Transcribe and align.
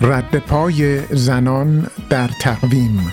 رد 0.00 0.38
پای 0.38 1.00
زنان 1.10 1.86
در 2.10 2.30
تقویم. 2.40 3.12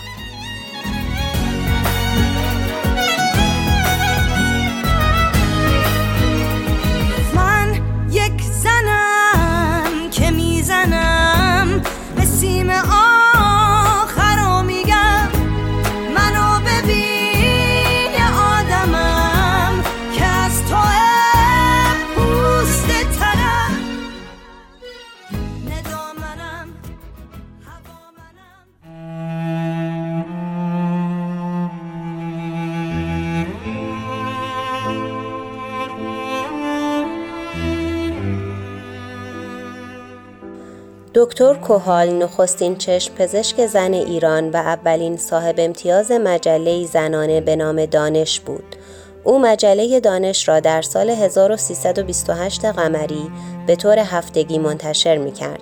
دکتر 41.16 41.54
کوهال 41.54 42.10
نخستین 42.10 42.76
چشم 42.76 43.14
پزشک 43.14 43.66
زن 43.68 43.94
ایران 43.94 44.50
و 44.50 44.56
اولین 44.56 45.18
صاحب 45.18 45.56
امتیاز 45.58 46.12
مجله 46.12 46.86
زنانه 46.86 47.42
به 47.42 47.56
نام 47.56 47.86
دانش 47.86 48.40
بود. 48.40 48.76
او 49.24 49.40
مجله 49.40 50.00
دانش 50.00 50.48
را 50.48 50.60
در 50.60 50.82
سال 50.82 51.10
1328 51.10 52.66
قمری 52.66 53.32
به 53.68 53.76
طور 53.76 54.00
هفتگی 54.00 54.58
منتشر 54.58 55.18
می 55.18 55.32
کرد. 55.32 55.62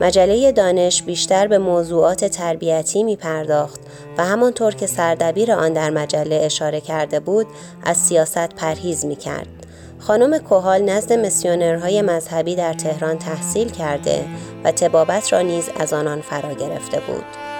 مجله 0.00 0.52
دانش 0.52 1.02
بیشتر 1.02 1.46
به 1.46 1.58
موضوعات 1.58 2.24
تربیتی 2.24 3.02
می 3.02 3.16
پرداخت 3.16 3.80
و 4.18 4.24
همانطور 4.24 4.74
که 4.74 4.86
سردبیر 4.86 5.52
آن 5.52 5.72
در 5.72 5.90
مجله 5.90 6.36
اشاره 6.42 6.80
کرده 6.80 7.20
بود 7.20 7.46
از 7.84 7.96
سیاست 7.96 8.54
پرهیز 8.54 9.04
می 9.04 9.16
کرد. 9.16 9.65
خانم 9.98 10.38
کوهال 10.38 10.82
نزد 10.82 11.12
مسیونرهای 11.12 12.02
مذهبی 12.02 12.56
در 12.56 12.72
تهران 12.72 13.18
تحصیل 13.18 13.70
کرده 13.70 14.24
و 14.64 14.72
تبابت 14.72 15.32
را 15.32 15.40
نیز 15.40 15.70
از 15.80 15.92
آنان 15.92 16.20
فرا 16.20 16.52
گرفته 16.52 17.00
بود. 17.00 17.55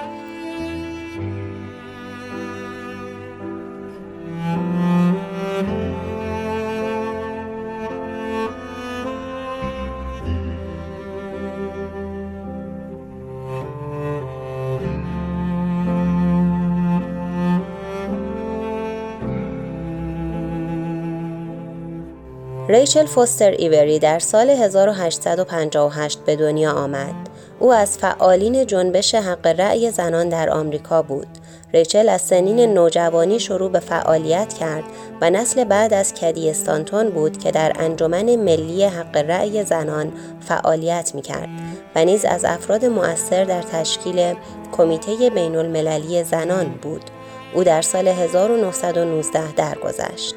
ریچل 22.69 23.06
فوستر 23.06 23.50
ایوری 23.50 23.98
در 23.98 24.19
سال 24.19 24.50
1858 24.50 26.19
به 26.19 26.36
دنیا 26.36 26.72
آمد. 26.72 27.14
او 27.59 27.72
از 27.72 27.98
فعالین 27.98 28.67
جنبش 28.67 29.14
حق 29.14 29.47
رأی 29.47 29.91
زنان 29.91 30.28
در 30.28 30.50
آمریکا 30.50 31.03
بود. 31.03 31.27
ریچل 31.75 32.09
از 32.09 32.22
سنین 32.22 32.75
نوجوانی 32.75 33.41
شروع 33.41 33.70
به 33.70 33.81
فعالیت 33.81 34.55
کرد 34.55 34.84
و 35.20 35.31
نسل 35.31 35.64
بعد 35.64 35.94
از 35.94 36.14
کدی 36.14 36.50
استانتون 36.50 37.11
بود 37.11 37.39
که 37.39 37.50
در 37.50 37.72
انجمن 37.78 38.37
ملی 38.37 38.84
حق 38.84 39.17
رأی 39.17 39.64
زنان 39.64 40.12
فعالیت 40.41 41.12
می 41.14 41.22
کرد 41.22 41.48
و 41.94 42.05
نیز 42.05 42.25
از 42.25 42.44
افراد 42.44 42.84
مؤثر 42.84 43.44
در 43.44 43.62
تشکیل 43.62 44.34
کمیته 44.72 45.31
بین 45.31 45.56
المللی 45.56 46.25
زنان 46.25 46.66
بود. 46.82 47.03
او 47.55 47.65
در 47.65 47.82
سال 47.82 48.09
1919 48.09 49.53
درگذشت. 49.53 50.34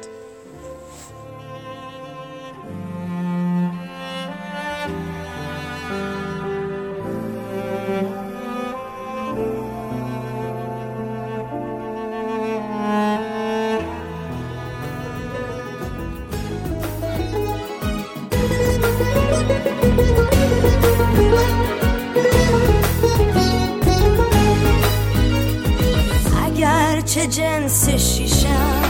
چه 27.14 27.26
جنس 27.26 27.88
شیشم 27.88 28.82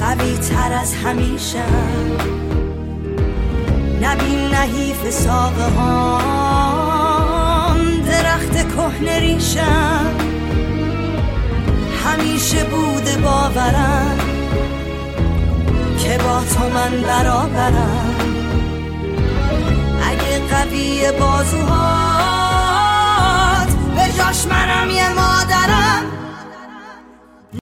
قوی 0.00 0.38
تر 0.38 0.72
از 0.72 0.94
همیشم. 0.94 2.16
نبین 4.02 4.38
نحیف 4.38 5.10
ساقه 5.10 5.64
هم 5.64 6.20
درخت 8.08 8.76
کهن 8.76 9.08
ریشم. 9.08 10.14
همیشه 12.04 12.64
بوده 12.64 13.16
باورم 13.16 14.18
که 15.98 16.18
با 16.18 16.42
تو 16.54 16.68
من 16.68 17.02
برابرم. 17.02 18.15
قوی 20.50 21.12
بازوها. 21.20 22.15